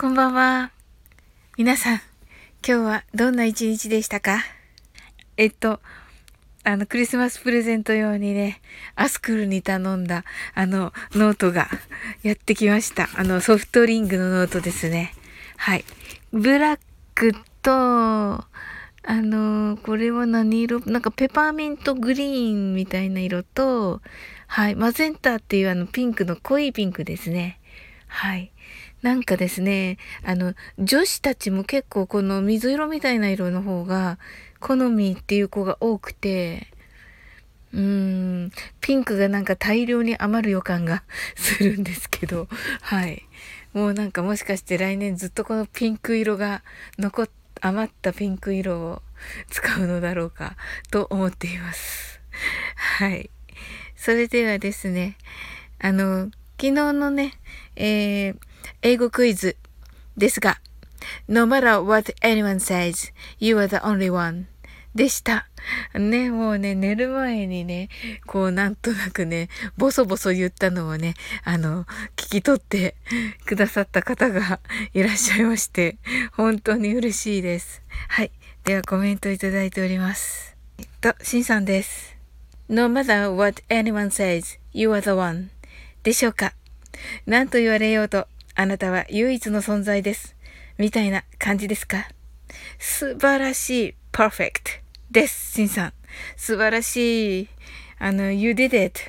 [0.00, 0.70] こんばんは。
[1.58, 2.00] 皆さん、
[2.66, 4.38] 今日はどんな一日でしたか？
[5.36, 5.78] えっと、
[6.64, 8.62] あの、クリスマスプレゼント用にね、
[8.94, 10.24] アスクルに頼んだ、
[10.54, 11.68] あの、ノートが
[12.22, 13.10] やってきました。
[13.14, 15.12] あの、ソフトリングのノートですね。
[15.58, 15.84] はい。
[16.32, 16.80] ブラッ
[17.14, 18.46] クと、あ
[19.06, 20.80] の、これは何色？
[20.90, 24.00] なんかペパーミントグリーンみたいな色と、
[24.46, 24.76] はい。
[24.76, 27.58] マゼンタっていうあのピンクの濃いピンクですね。
[28.10, 28.52] はい。
[29.02, 34.18] なんかですね、あの、女子たちも結構この水色みたいな色の方が
[34.58, 36.66] 好みっていう子が多くて、
[37.72, 37.80] うー
[38.46, 41.04] ん、ピンクがなんか大量に余る予感が
[41.36, 42.48] するんですけど、
[42.82, 43.26] はい。
[43.72, 46.64] もうなんかもしかして来年ずっとこのピンク色が
[46.98, 49.02] 残っ、余ったピンク色を
[49.48, 50.56] 使うのだろうか
[50.90, 52.20] と思っています。
[52.98, 53.30] はい。
[53.94, 55.16] それではですね、
[55.78, 57.32] あの、昨日のね、
[57.74, 58.36] えー、
[58.82, 59.56] 英語クイズ
[60.18, 60.60] ですが、
[61.26, 64.46] No matter what anyone says, you are the only one
[64.94, 65.48] でした。
[65.94, 67.88] ね、もうね、寝る前にね、
[68.26, 69.48] こうなんとなくね、
[69.78, 72.94] ボソボソ言ったのをね、あの、聞き取って
[73.46, 74.60] くださった方が
[74.92, 75.96] いらっしゃいまして、
[76.32, 77.80] 本当に嬉しいです。
[78.08, 78.30] はい。
[78.64, 80.54] ではコメントいただいております。
[80.76, 82.18] えっと、しんさんです。
[82.68, 85.48] No matter what anyone says, you are the one
[86.02, 86.54] でしょうか？
[87.26, 90.36] 何と言われようとあなたは唯一の存在です。
[90.78, 92.08] みたいな感じですか？
[92.78, 95.92] 素晴らしい、perfect です、シンさん。
[96.36, 97.48] 素晴らしい、
[97.98, 99.02] あの、you did it っ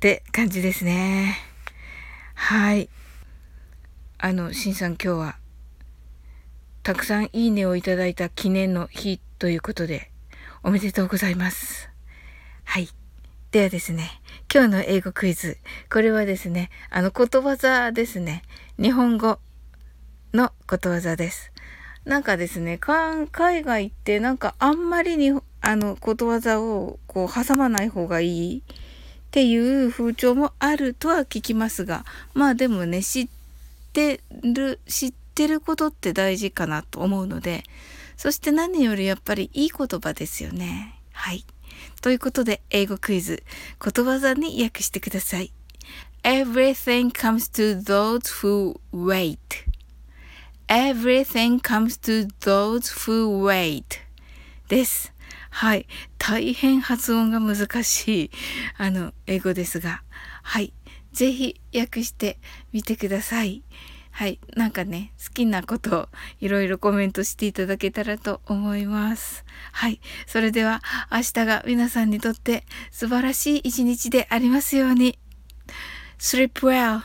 [0.00, 1.36] て感じですね。
[2.34, 2.88] はい。
[4.18, 5.36] あの、シンさん今日は、
[6.82, 10.10] たくさんいいねをいただいた記念の日ということで、
[10.62, 11.90] おめでとうございます。
[12.64, 12.88] はい。
[13.56, 14.20] ではですね、
[14.52, 15.56] 今日の英語クイズ。
[15.90, 18.42] これはですね、あの、ことわざですね。
[18.78, 19.38] 日本語
[20.34, 21.52] のことわざです。
[22.04, 28.62] なんかですね、海外ってなんかあんまりに、あの、ことわざをこう挟まない方がいいっ
[29.30, 32.04] ていう風潮もあるとは聞きますが、
[32.34, 33.28] まあでもね、知っ
[33.94, 37.64] てる、知ってることって大事かなと思うので、
[38.18, 41.00] そして何よりやっぱりいい言葉ですよね。
[41.14, 41.46] はい。
[42.02, 43.42] ということで、英語クイズ、
[43.78, 45.52] ことわざに訳してください。
[46.22, 49.38] Everything comes to those who wait.
[50.68, 53.84] Everything comes to those who wait.
[54.68, 55.12] です。
[55.50, 55.86] はい。
[56.18, 58.30] 大変発音が難しい、
[58.76, 60.02] あの、英語ですが、
[60.42, 60.72] はい。
[61.12, 62.38] ぜひ訳して
[62.72, 63.62] みてください。
[64.16, 64.40] はい。
[64.56, 66.08] なんかね、好きなことを
[66.40, 69.44] いろいろコメントしていただけたらと思います。
[69.72, 70.00] はい。
[70.26, 70.80] それでは
[71.12, 75.18] 明日が皆さんにとって素晴らしい一日でありますように。
[76.18, 77.02] Sleep well.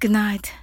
[0.00, 0.57] Good night.